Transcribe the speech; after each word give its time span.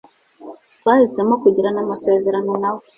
Twahisemo 0.79 1.33
kugirana 1.43 1.79
amasezerano 1.85 2.51
na 2.61 2.69
we. 2.75 2.81